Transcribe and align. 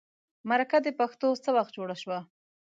مرکه 0.49 0.77
د 0.83 0.87
پښتو 0.99 1.27
څه 1.43 1.49
وخت 1.57 1.71
جوړه 1.77 1.95
شوه. 2.01 2.19